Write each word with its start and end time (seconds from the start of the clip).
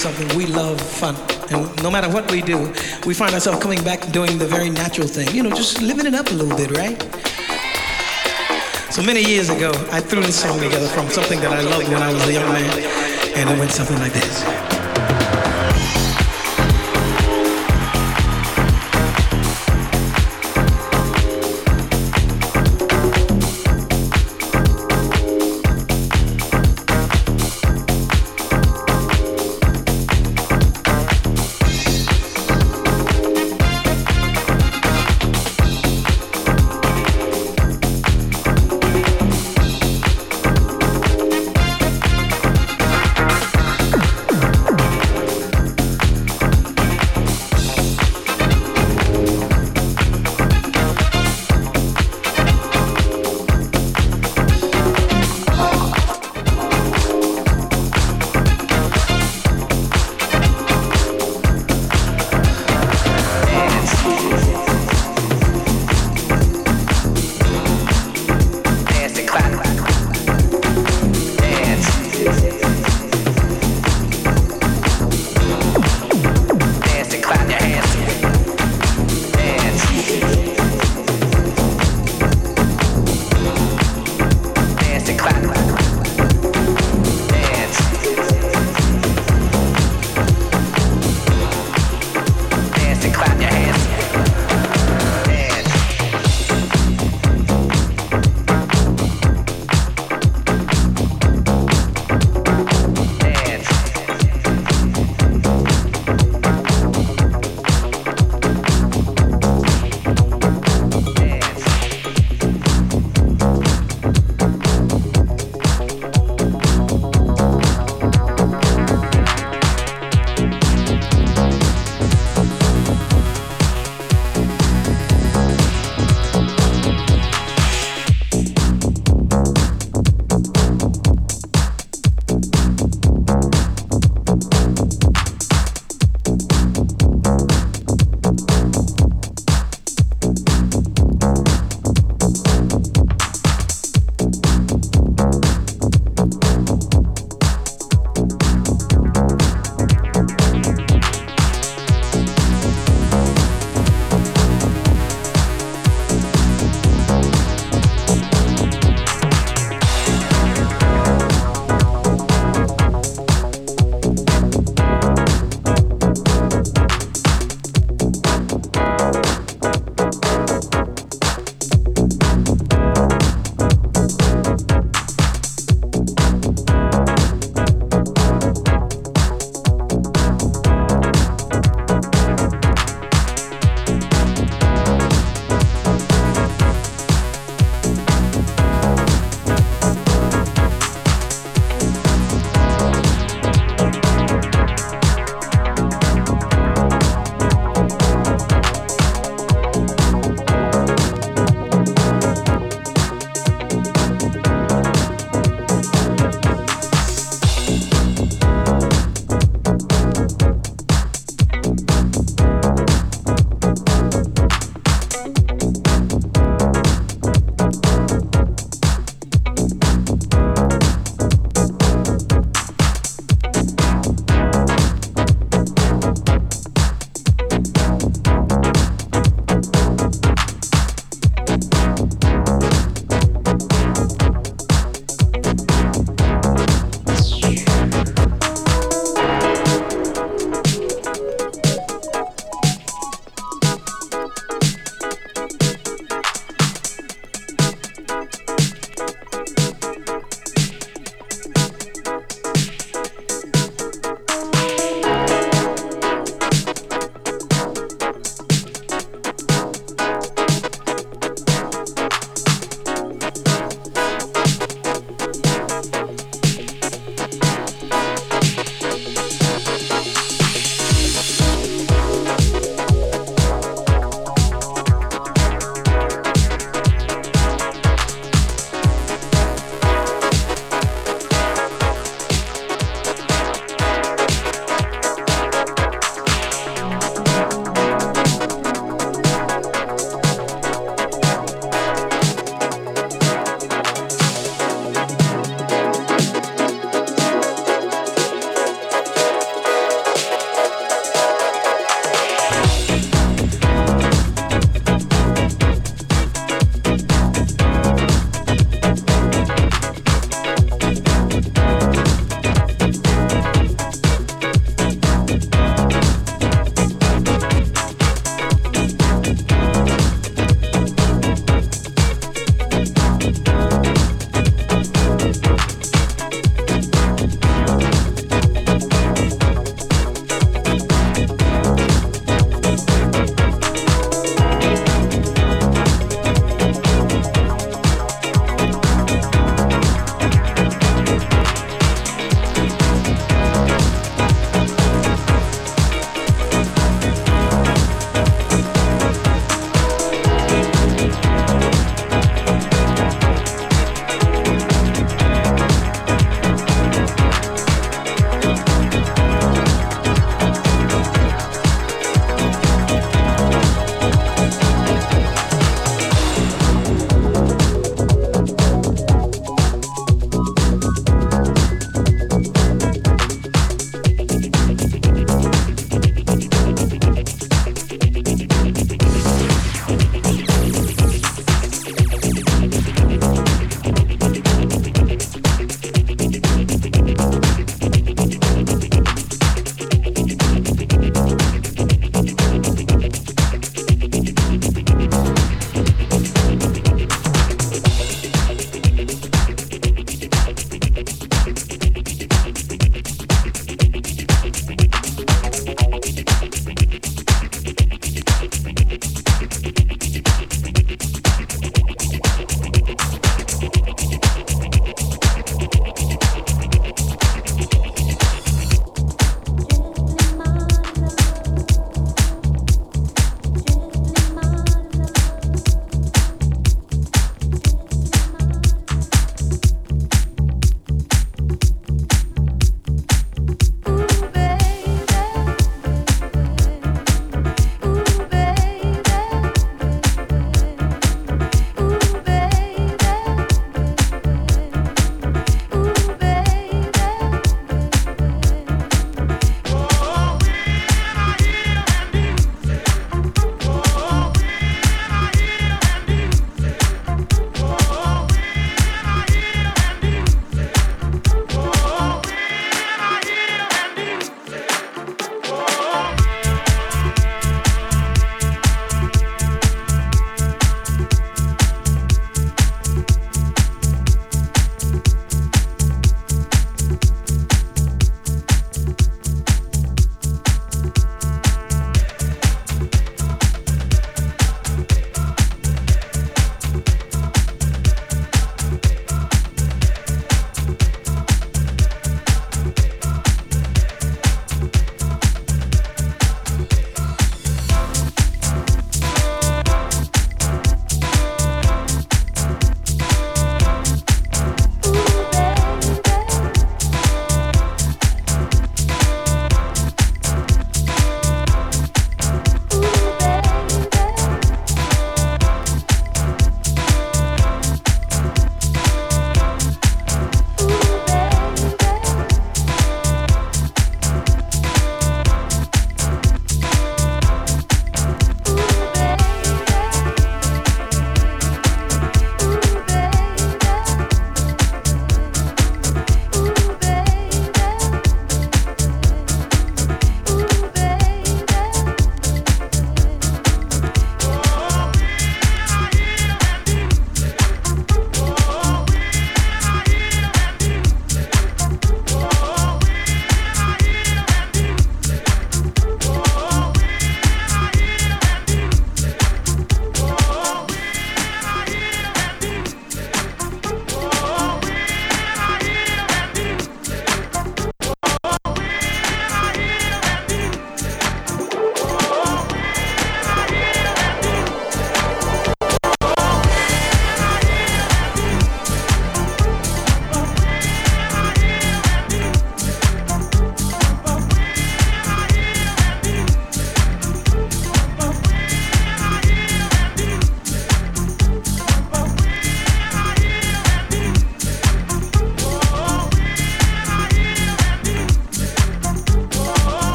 something? 0.00 0.26
We 0.36 0.46
love 0.46 0.80
fun. 0.80 1.14
And 1.50 1.82
no 1.82 1.90
matter 1.90 2.08
what 2.08 2.30
we 2.30 2.40
do, 2.40 2.72
we 3.06 3.12
find 3.12 3.34
ourselves 3.34 3.60
coming 3.60 3.84
back 3.84 4.00
doing 4.12 4.38
the 4.38 4.46
very 4.46 4.70
natural 4.70 5.06
thing. 5.06 5.28
You 5.34 5.42
know, 5.42 5.50
just 5.50 5.82
living 5.82 6.06
it 6.06 6.14
up 6.14 6.30
a 6.30 6.34
little 6.34 6.56
bit, 6.56 6.70
right? 6.76 6.98
So 8.90 9.02
many 9.02 9.22
years 9.22 9.50
ago, 9.50 9.70
I 9.92 10.00
threw 10.00 10.22
this 10.22 10.40
song 10.40 10.58
together 10.58 10.88
from 10.88 11.08
something 11.10 11.38
that 11.40 11.52
I 11.52 11.60
loved 11.60 11.88
when 11.88 12.02
I 12.02 12.12
was 12.12 12.26
a 12.26 12.32
young 12.32 12.48
man, 12.48 12.78
and 13.36 13.50
it 13.50 13.58
went 13.58 13.70
something 13.72 13.98
like 13.98 14.12
this. 14.12 14.59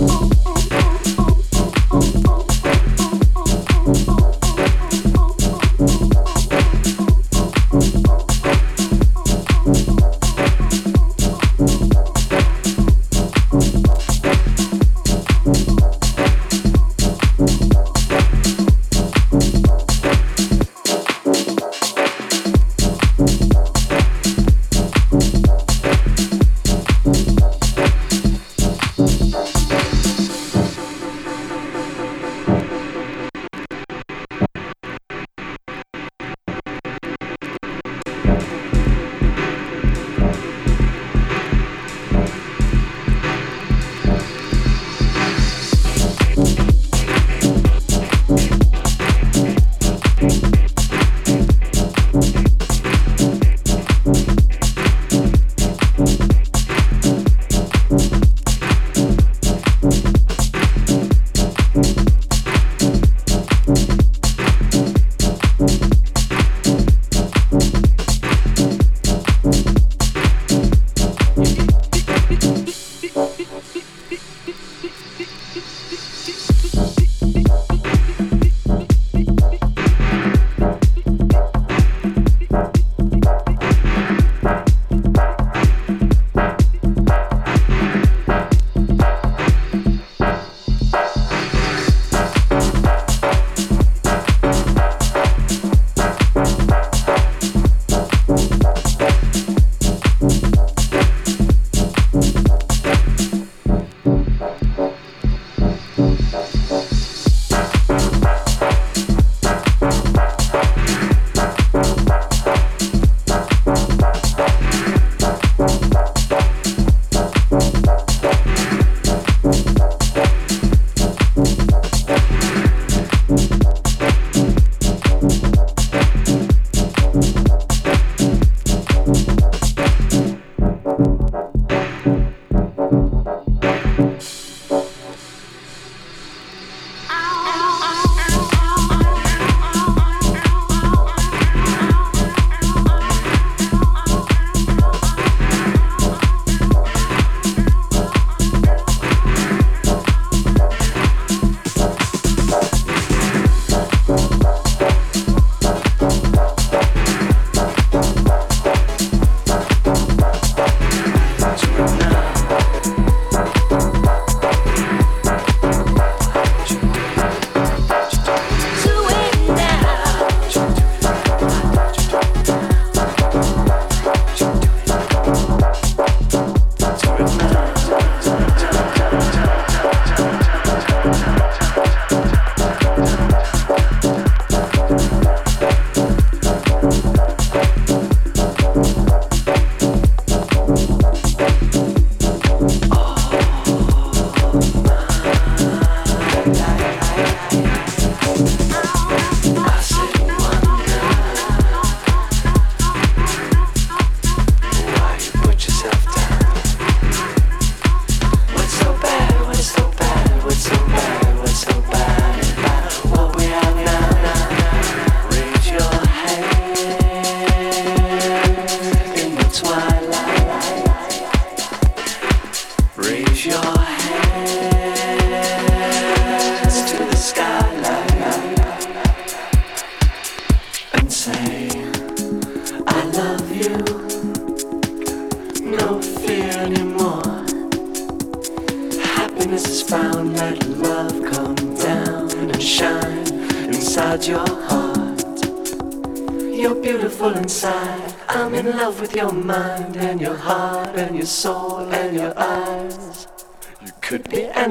Whoa. 0.00 0.39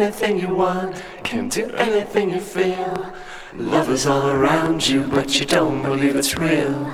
Anything 0.10 0.40
you 0.40 0.56
want, 0.56 1.04
can 1.24 1.48
do 1.50 1.70
anything 1.76 2.32
you 2.32 2.40
feel. 2.40 3.14
Love 3.54 3.90
is 3.92 4.08
all 4.08 4.28
around 4.28 4.88
you, 4.88 5.04
but 5.04 5.40
you 5.40 5.46
don't 5.46 5.84
believe 5.84 6.16
it's 6.16 6.36
real. 6.36 6.92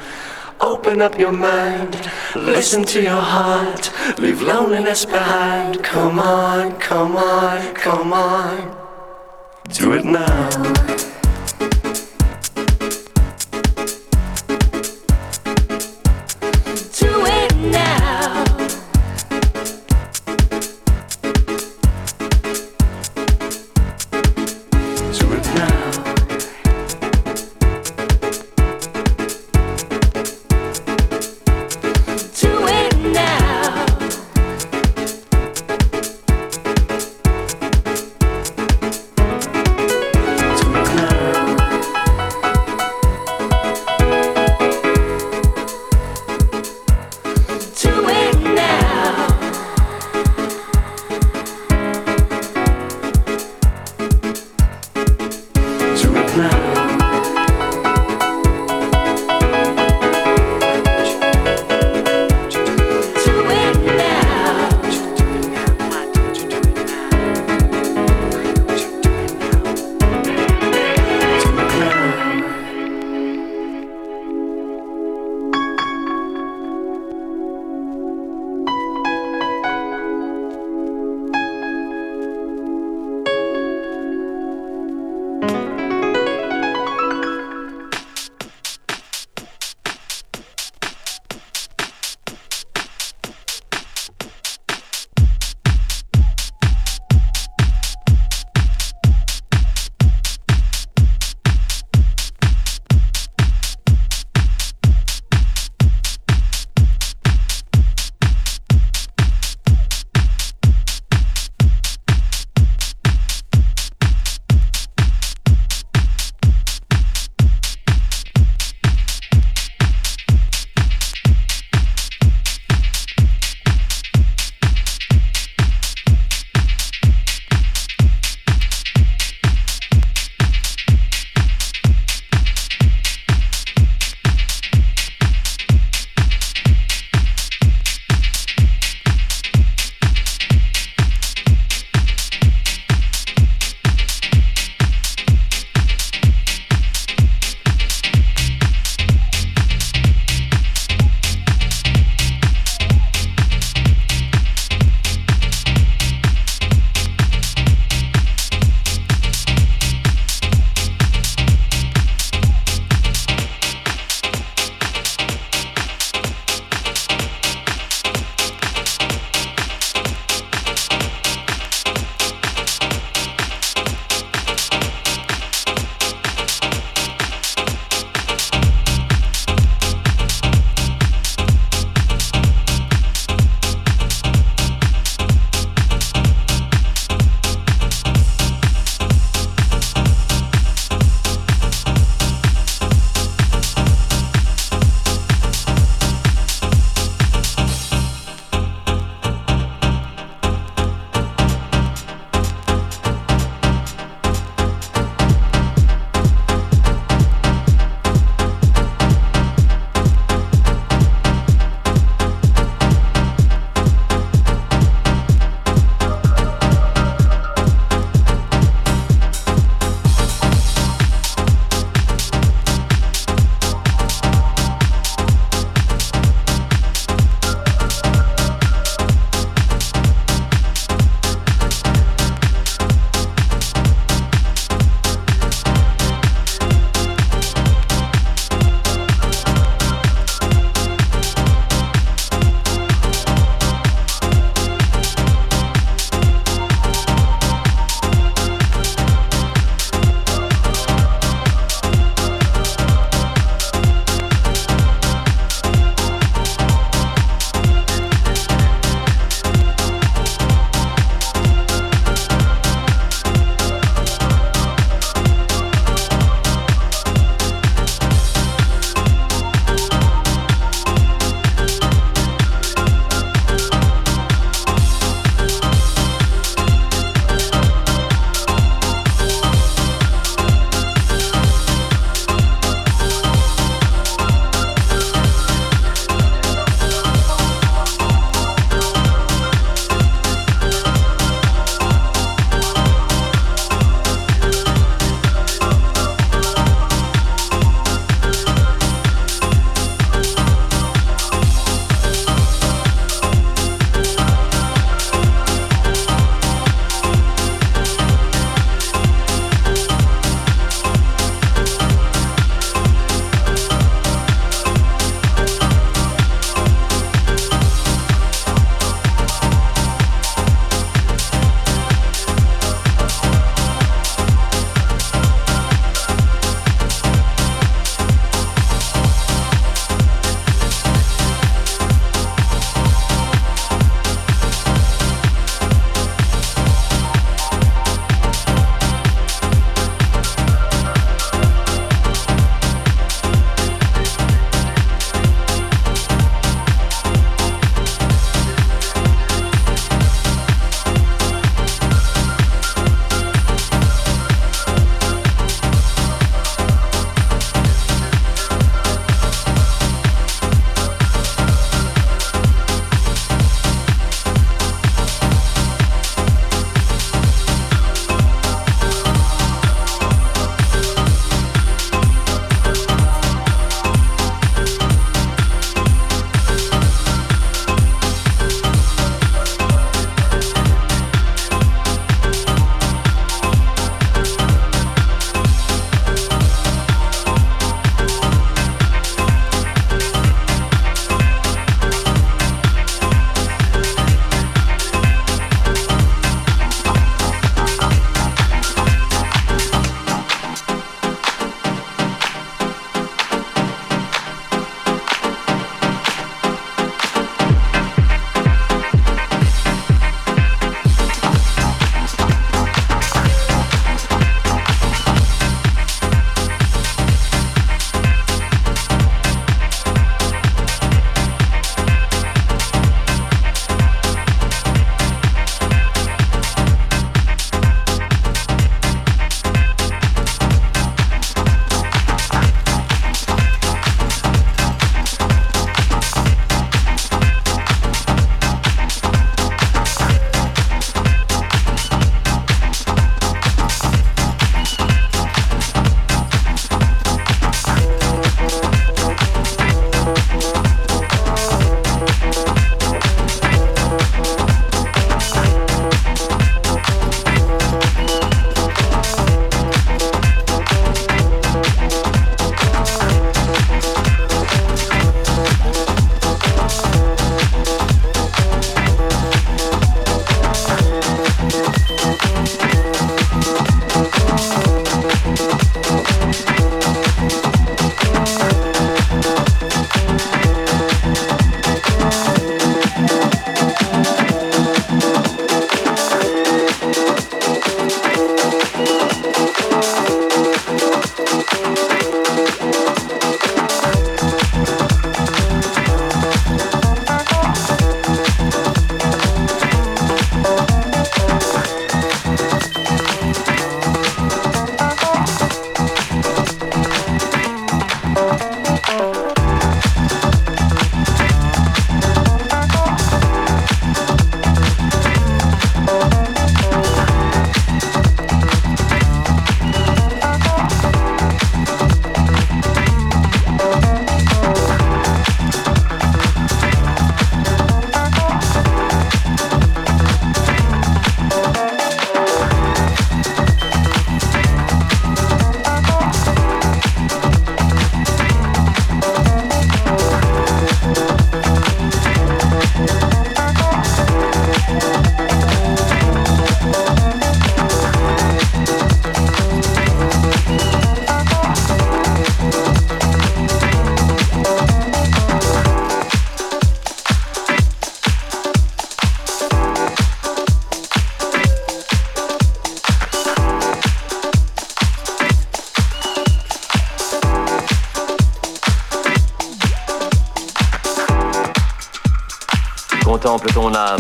Open 0.60 1.02
up 1.02 1.18
your 1.18 1.32
mind, 1.32 2.12
listen 2.36 2.84
to 2.84 3.02
your 3.02 3.22
heart, 3.22 3.90
leave 4.20 4.42
loneliness 4.42 5.06
behind. 5.06 5.82
Come 5.82 6.20
on, 6.20 6.78
come 6.78 7.16
on, 7.16 7.74
come 7.74 8.12
on, 8.12 8.76
do 9.70 9.94
it 9.94 10.04
now. 10.04 10.85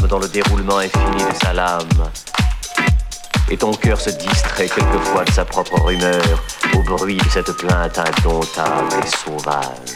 Dans 0.09 0.19
le 0.19 0.27
déroulement 0.29 0.77
infini 0.77 1.17
de 1.17 1.35
sa 1.43 1.51
lame. 1.51 1.83
Et 3.51 3.57
ton 3.57 3.73
cœur 3.73 3.99
se 3.99 4.09
distrait 4.09 4.69
quelquefois 4.69 5.25
de 5.25 5.31
sa 5.31 5.43
propre 5.43 5.81
rumeur 5.81 6.23
au 6.75 6.81
bruit 6.83 7.17
de 7.17 7.29
cette 7.29 7.51
plainte 7.57 7.99
indomptable 7.99 8.93
et 9.03 9.07
sauvage. 9.07 9.94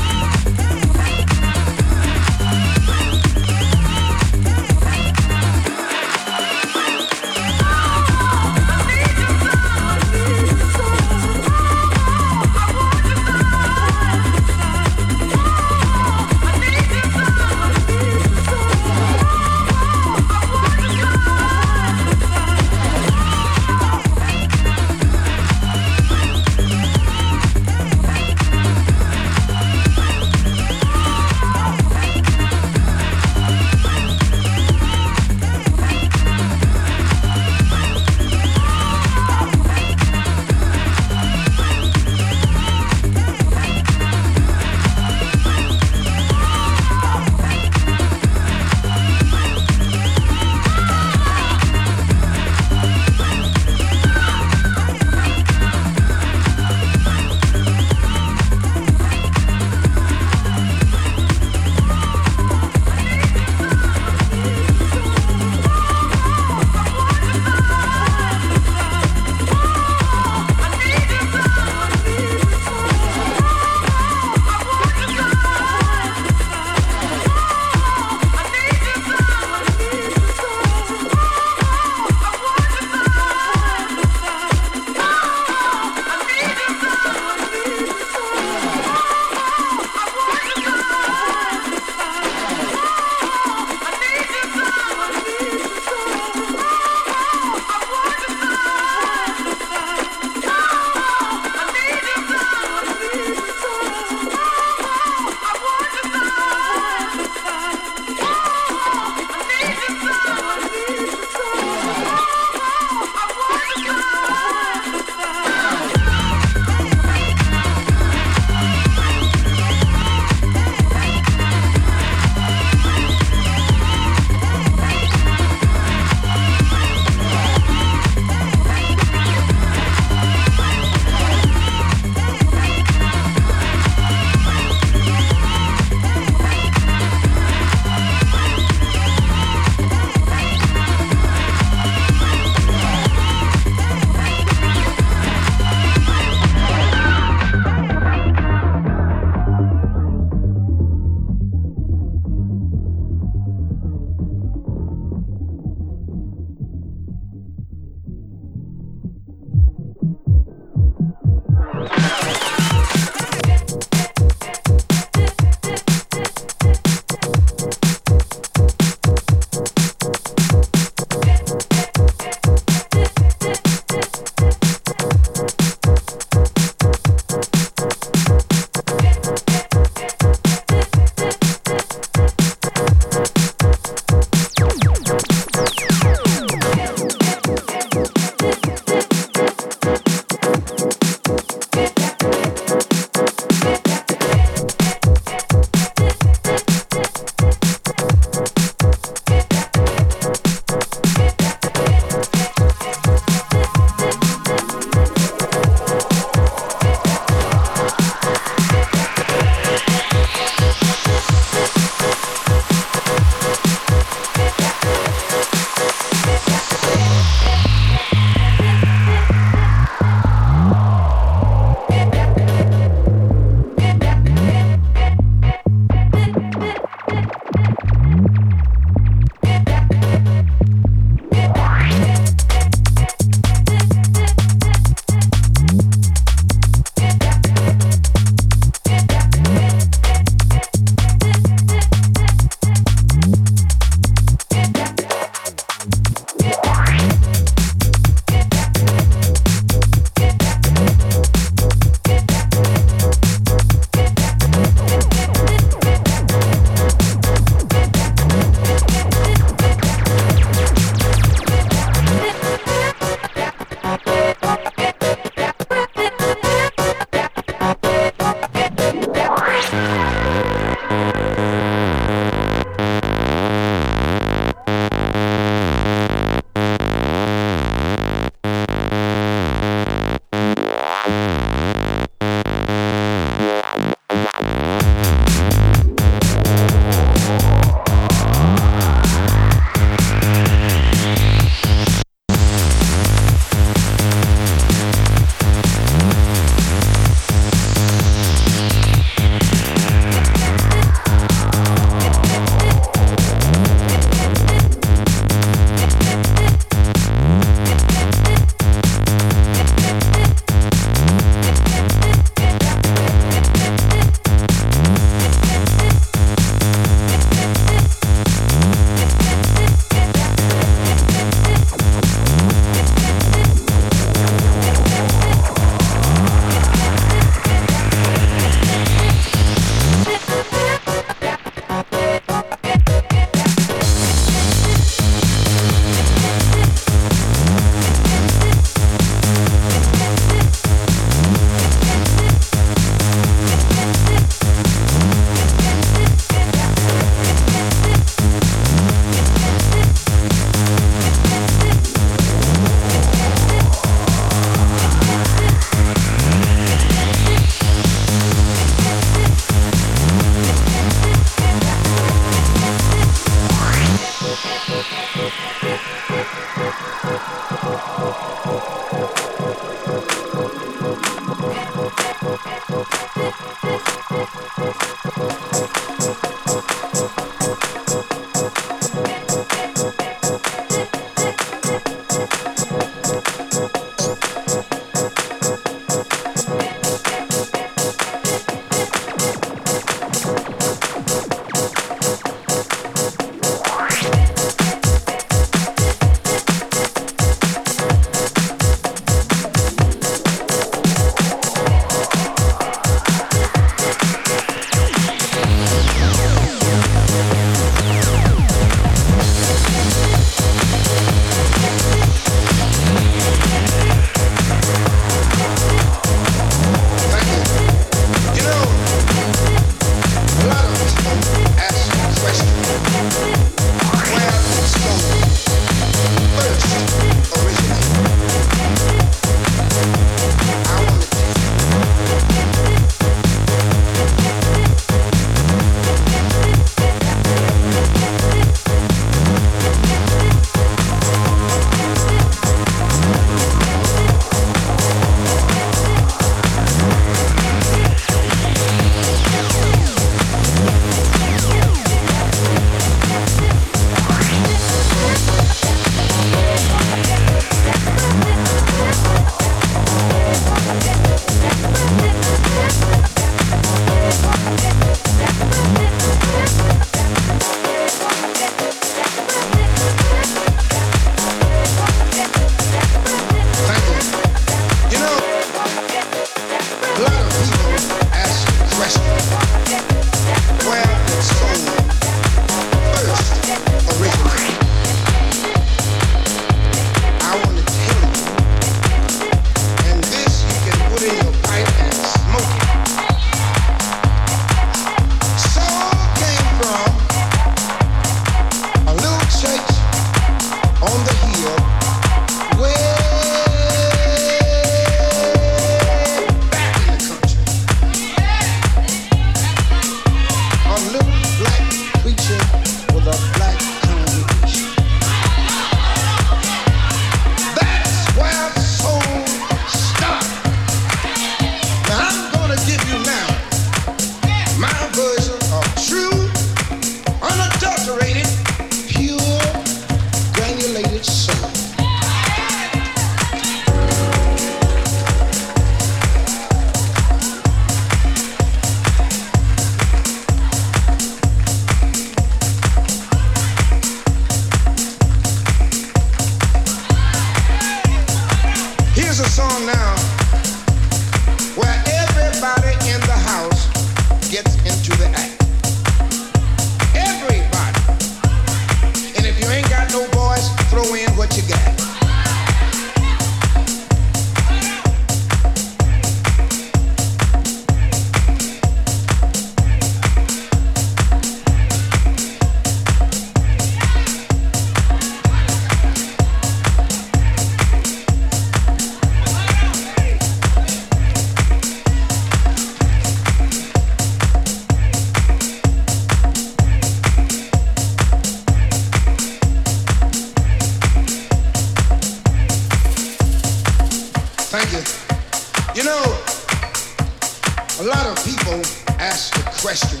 lot 598.02 598.18
of 598.18 598.24
people 598.24 598.58
ask 598.98 599.34
the 599.34 599.42
question, 599.60 600.00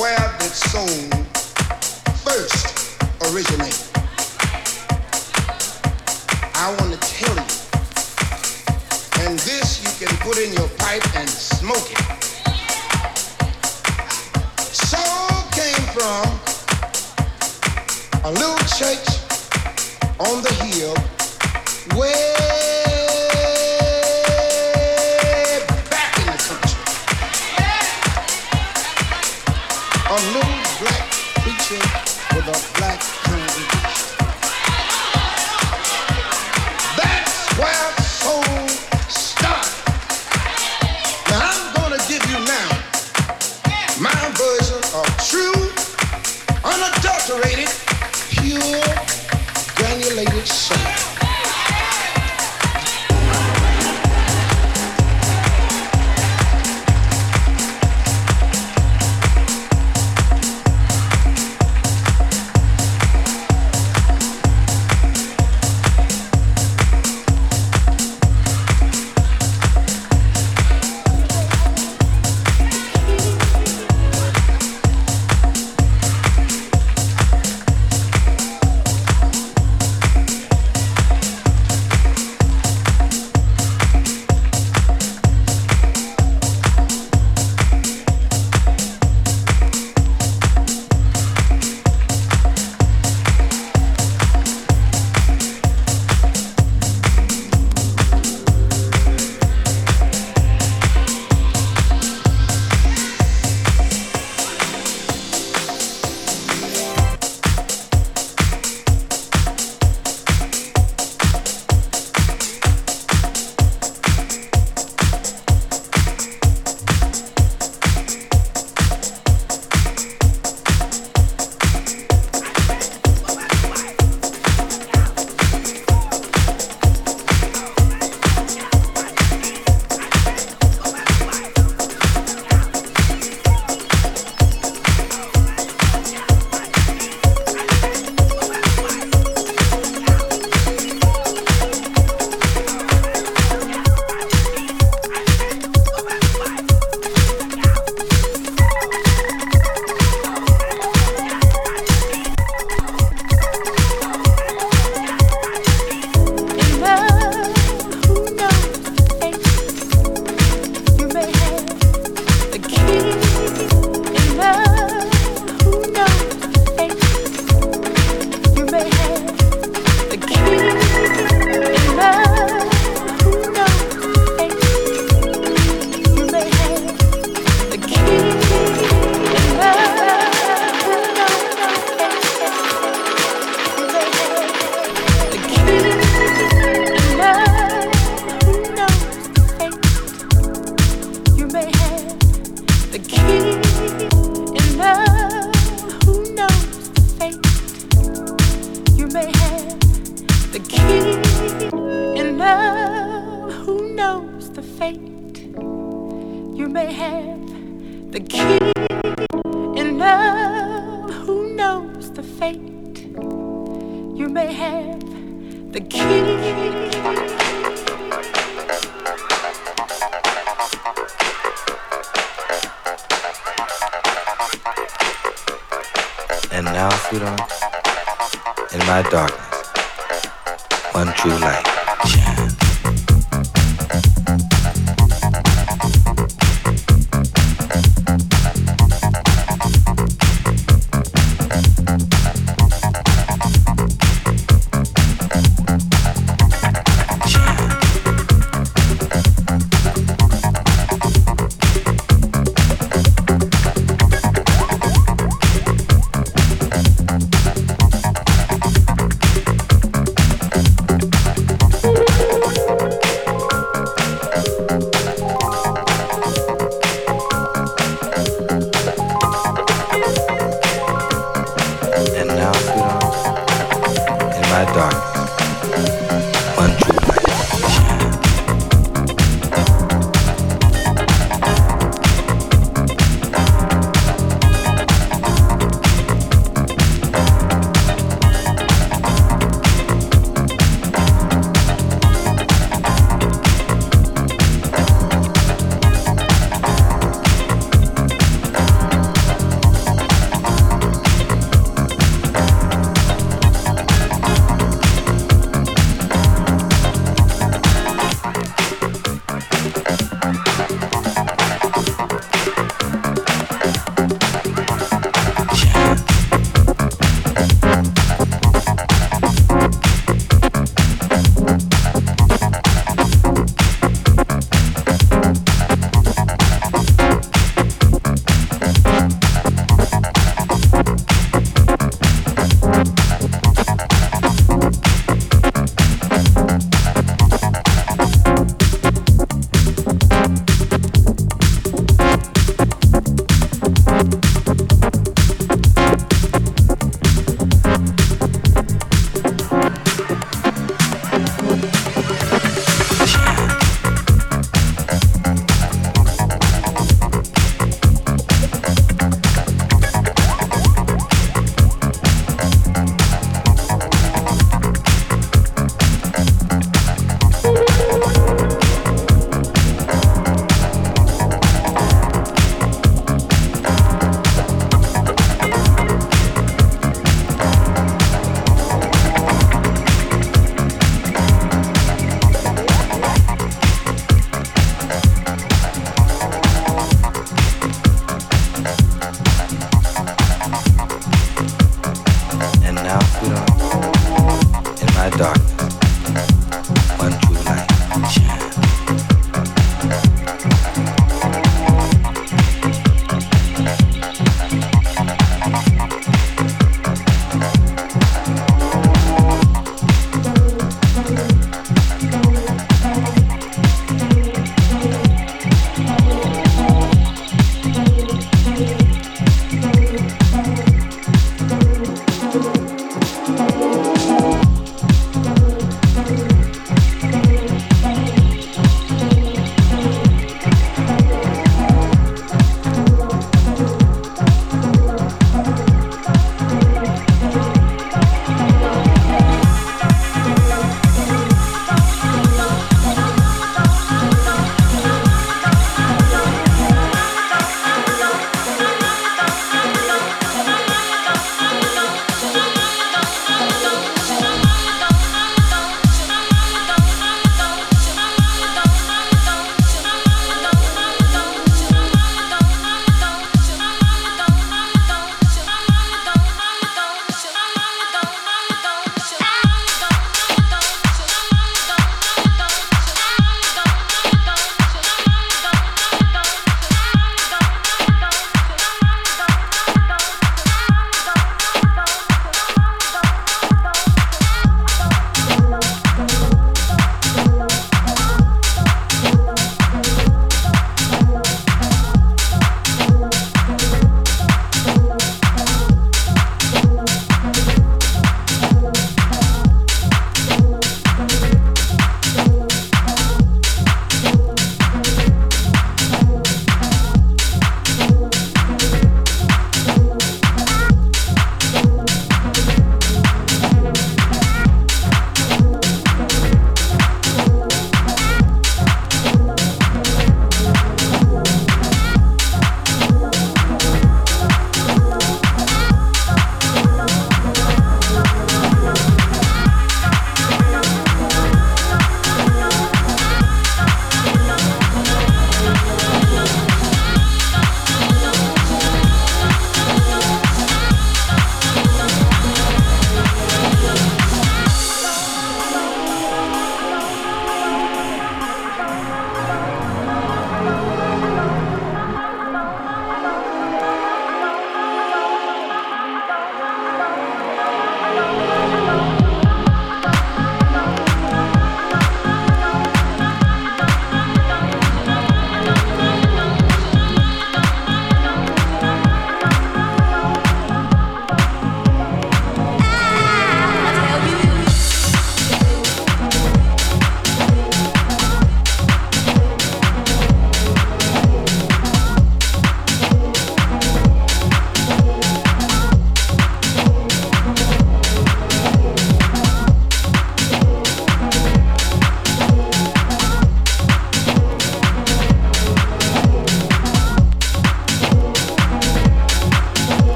where 0.00 0.16
did 0.38 0.52
soul 0.52 0.86
first 2.22 2.66
originate? 3.26 3.90
I 6.54 6.70
want 6.78 6.92
to 6.94 7.00
tell 7.00 7.34
you, 7.34 7.56
and 9.26 9.38
this 9.40 9.82
you 9.82 9.90
can 10.06 10.16
put 10.18 10.38
in 10.38 10.52
your 10.52 10.68
pipe 10.78 11.02
and 11.16 11.28
smoke 11.28 11.90
it. 11.90 11.98
Soul 14.86 15.42
came 15.50 15.84
from 15.96 16.26
a 18.22 18.30
little 18.30 18.64
church 18.78 19.08
on 20.20 20.42
the 20.42 20.52
hill 20.62 20.94
way 21.98 22.85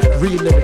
that 0.00 0.61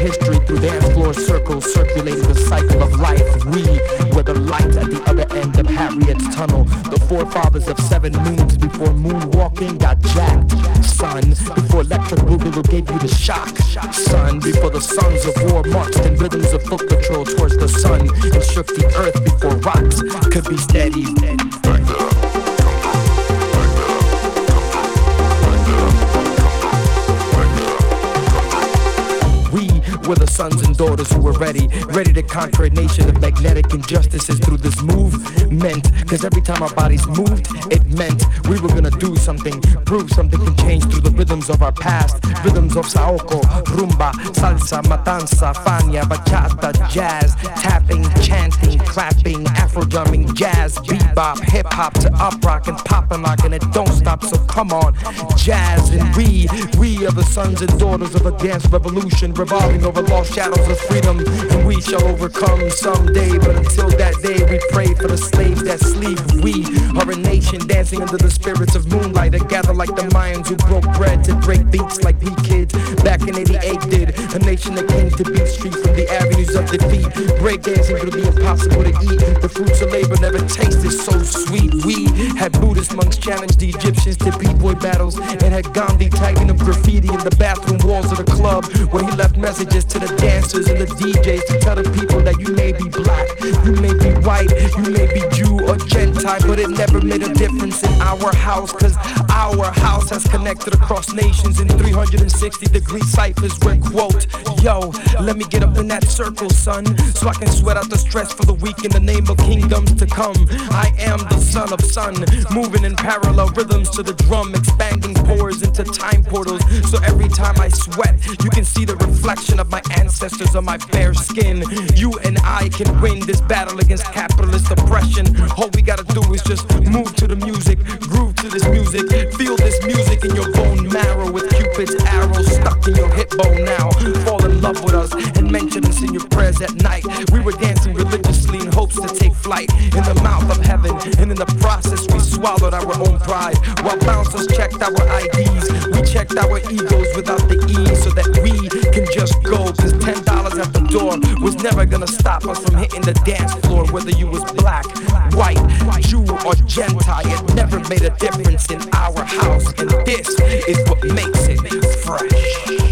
conquer 32.39 32.67
of 32.67 33.21
magnetic 33.21 33.75
injustices 33.75 34.39
through 34.39 34.59
this 34.59 34.81
movement. 34.83 35.85
Cause 36.09 36.25
every 36.25 36.41
time 36.41 36.63
our 36.63 36.73
bodies 36.75 37.05
moved, 37.09 37.49
it 37.73 37.85
meant 37.87 38.23
we 38.49 38.61
were 38.61 38.69
gonna 38.69 38.97
do 39.07 39.17
something, 39.17 39.61
prove 39.91 40.09
something 40.11 40.39
can 40.45 40.57
change 40.57 40.85
through 40.89 41.01
the 41.01 41.11
rhythms 41.11 41.51
of 41.51 41.63
our 41.63 41.73
past. 41.73 42.15
Rhythms 42.45 42.77
of 42.77 42.87
Saoko, 42.87 43.41
rumba, 43.77 44.13
salsa, 44.39 44.81
matanza, 44.83 45.53
fania, 45.65 46.03
bachata, 46.03 46.71
jazz, 46.93 47.35
tapping, 47.63 48.05
chanting, 48.23 48.68
clapping, 48.89 49.47
afro 49.49 49.85
drumming, 49.85 50.35
jazz, 50.35 50.77
bebop, 50.79 51.41
hip 51.51 51.67
hop 51.71 51.95
to 51.95 52.13
up 52.15 52.43
rock 52.45 52.67
and 52.69 52.79
pop 52.79 53.09
and 53.11 53.55
it 53.55 53.63
don't 53.73 53.93
stop. 53.93 54.23
So 54.25 54.39
come 54.47 54.73
on, 54.73 54.95
jazz 55.37 55.91
and 55.91 56.15
we, 56.17 56.49
we 56.79 57.07
are 57.07 57.13
the 57.13 57.23
sons 57.23 57.63
and 57.63 57.79
daughters 57.79 58.15
of 58.15 58.27
a 58.27 58.33
dance 58.39 58.67
revolution 58.67 59.33
revolving 59.35 59.85
over 59.85 60.03
lost 60.03 60.35
shadows 60.35 60.67
of 60.69 60.79
freedom, 60.81 61.19
and 61.27 61.67
we 61.67 61.81
shall 61.81 62.05
overcome 62.05 62.71
someday. 62.71 63.39
But 63.39 63.57
until 63.57 63.91
that 63.91 64.15
day, 64.23 64.45
we 64.51 64.61
pray 64.73 64.95
for 64.95 65.09
the 65.09 65.17
slaves 65.17 65.63
that 65.65 65.81
sleep. 65.81 66.19
We 66.43 66.65
are 66.99 67.11
a 67.11 67.17
nation 67.17 67.67
dancing 67.67 68.03
under 68.03 68.17
the 68.17 68.31
spirits 68.31 68.75
of 68.75 68.87
moonlight 68.93 69.33
that 69.33 69.49
gather 69.49 69.75
like 69.75 69.95
the 69.95 70.09
Mayans 70.15 70.49
who 70.49 70.57
broke 70.57 70.85
bread 70.97 71.25
to 71.25 71.35
break 71.37 71.71
beats 71.71 72.03
like 72.03 72.21
we 72.21 72.35
kids 72.43 72.75
back 73.03 73.23
in 73.23 73.37
88 73.37 73.81
did. 73.91 74.09
A 74.35 74.39
nation 74.41 74.75
that 74.75 74.89
came 74.89 75.11
to 75.11 75.25
beat 75.25 75.49
street 75.49 75.75
from 75.75 75.95
the 75.97 76.09
avenues 76.11 76.55
of 76.55 76.71
defeat. 76.71 77.09
Break 77.39 77.63
dancing 77.63 77.97
through 77.97 78.11
the 78.11 78.29
impossible 78.29 78.78
The 78.85 79.49
fruits 79.49 79.81
of 79.81 79.91
labor 79.91 80.17
never 80.21 80.39
tasted 80.47 80.93
so 80.93 81.19
sweet. 81.23 81.75
We 81.85 82.07
had 82.39 82.53
Buddhist 82.61 82.95
monks 82.95 83.17
challenge 83.17 83.57
the 83.57 83.71
Egyptians 83.71 84.17
to 84.19 84.31
b-boy 84.39 84.75
battles 84.75 85.19
and 85.19 85.43
had 85.43 85.73
Gandhi 85.75 86.09
tagging 86.09 86.51
up 86.51 86.59
graffiti 86.59 87.09
in 87.09 87.19
the 87.19 87.35
bathroom 87.39 87.79
walls 87.83 88.13
of 88.13 88.19
the 88.19 88.25
club 88.25 88.65
where 88.93 89.03
he 89.03 89.11
left 89.17 89.37
messages 89.37 89.85
to 89.87 89.99
the 89.99 90.09
dancers 90.17 90.69
and 90.69 90.79
the 90.79 90.87
DJs 90.87 91.47
to 91.47 91.59
tell 91.59 91.75
the 91.75 91.91
people 91.91 92.21
that 92.23 92.39
you 92.39 92.55
may 92.55 92.73
be 92.73 92.89
black, 92.89 93.27
you 93.67 93.75
may 93.83 93.95
be 93.99 94.15
white, 94.27 94.51
you 94.79 94.91
may 94.95 95.07
be 95.11 95.23
Jew 95.35 95.59
or 95.67 95.77
Gentile, 95.77 96.41
but 96.47 96.59
it 96.59 96.71
never 96.71 97.01
made 97.01 97.23
a 97.23 97.33
difference 97.35 97.83
in 97.83 98.01
our 98.01 98.35
house, 98.37 98.73
cause 98.73 98.97
our 99.31 99.73
house 99.73 100.11
has 100.11 100.25
connected 100.29 100.75
across 100.75 101.13
nations 101.13 101.59
in 101.61 101.69
360 101.69 102.67
degree 102.67 103.03
ciphers 103.03 103.59
where 103.61 103.79
quote, 103.79 104.27
yo, 104.63 104.93
let 105.21 105.37
me 105.37 105.45
get 105.51 105.63
up 105.63 105.77
in 105.79 105.89
that 105.89 106.05
circle, 106.05 106.51
son, 106.51 106.85
so 107.15 107.29
I 107.29 107.35
can 107.35 107.49
sweat 107.49 107.77
out 107.77 107.91
the 107.91 107.99
stress 107.99 108.33
for 108.33 108.45
the 108.47 108.55
week 108.55 108.68
in 108.85 108.91
the 108.93 109.01
name 109.01 109.27
of 109.31 109.39
kingdoms 109.39 109.95
to 109.95 110.07
come. 110.07 110.37
I 110.71 110.93
am 110.99 111.19
the 111.19 111.41
son 111.41 111.73
of 111.73 111.81
sun, 111.81 112.15
moving 112.53 112.85
in 112.85 112.95
parallel 112.97 113.49
rhythms 113.57 113.89
to 113.91 114.03
the 114.03 114.13
drum, 114.13 114.55
expanding 114.55 115.15
pores 115.15 115.63
into 115.63 115.85
time 115.85 116.23
portals, 116.23 116.61
so 116.91 116.99
every 117.05 117.29
time 117.29 117.57
I 117.59 117.69
sweat, 117.69 118.15
you 118.45 118.51
can 118.51 118.65
see 118.65 118.85
the 118.85 118.97
reflection 118.97 119.59
of 119.59 119.71
my 119.71 119.81
ancestors 119.97 120.55
on 120.55 120.65
my 120.67 120.77
bare 120.93 121.15
skin. 121.15 121.65
You 121.97 122.13
and 122.25 122.39
I 122.45 122.69
can 122.69 123.01
win 123.01 123.21
this 123.27 123.41
battle 123.41 123.81
against 123.81 124.05
capitalist 124.13 124.71
oppression. 124.71 125.25
All 125.57 125.71
we 125.75 125.81
gotta 125.81 126.05
do 126.13 126.21
is 126.35 126.43
just 126.43 126.69
move 126.85 127.15
to 127.17 127.27
the 127.27 127.37
music, 127.37 127.79
groove 128.13 128.35
to 128.37 128.49
this 128.49 128.69
music, 128.69 129.09
feel 129.35 129.57
this 129.57 129.83
music 129.85 130.25
in 130.25 130.37
your 130.37 130.53
bone 130.53 130.89
marrow 130.93 131.31
with 131.33 131.49
Cupid's 131.57 131.95
arrow 132.05 132.43
stuck 132.43 132.87
in 132.87 132.95
your 132.97 133.11
hip 133.15 133.31
bone 133.31 133.65
now. 133.65 133.91
Fall 134.25 134.45
in 134.45 134.61
love 134.61 134.83
with 134.85 134.95
us 134.95 135.13
and 135.39 135.51
mention 135.51 135.85
us 135.87 136.03
in 136.03 136.13
your 136.13 136.27
prayers 136.29 136.61
at 136.61 136.75
night. 136.83 137.05
We 137.33 137.41
were 137.41 137.53
dancing 137.53 137.95
religiously 137.95 138.58
in 138.61 138.73
hopes 138.73 138.97
to 139.01 139.09
take 139.09 139.35
flight 139.35 139.71
in 139.73 140.03
the 140.05 140.21
mouth 140.23 140.51
of 140.51 140.65
heaven, 140.65 140.95
and 141.19 141.31
in 141.31 141.37
the 141.37 141.47
process 141.61 142.07
we 142.13 142.19
swallowed 142.21 142.75
our 142.75 142.93
own 143.07 143.19
pride. 143.21 143.57
While 143.83 143.99
bouncers 144.01 144.47
checked 144.49 144.81
our 144.83 144.93
IDs, 144.93 145.71
we 145.93 146.03
checked 146.03 146.37
our 146.37 146.59
egos 146.71 147.09
without 147.17 147.43
the 147.49 147.57
E 147.69 147.95
so 147.97 148.11
that 148.11 148.29
we 148.43 148.69
can 148.93 149.07
just 149.13 149.43
go. 149.43 149.73
Cause 149.73 149.93
ten 150.05 150.23
dollars 150.25 150.59
at 150.59 150.73
the 150.73 150.81
door 150.91 151.19
was 151.41 151.57
never 151.63 151.85
gonna 151.85 152.07
stop 152.07 152.47
us 152.47 152.59
from 152.65 152.77
hitting 152.77 153.03
the 153.03 153.15
dance 153.25 153.55
floor, 153.67 153.87
whether 153.93 154.11
you 154.11 154.27
was 154.27 154.45
black, 154.53 154.87
white, 155.35 155.59
Jew, 156.01 156.25
or 156.45 156.55
Gentile. 156.67 157.27
It 157.27 157.55
never 157.55 157.81
made 157.89 158.03
a 158.03 158.11
difference 158.17 158.71
in 158.71 158.81
our 158.95 159.25
house, 159.25 159.67
and 159.79 159.91
this 160.07 160.29
is 160.69 160.79
what 160.89 161.05
makes 161.05 161.49
it 161.49 161.59
fresh. 162.05 162.88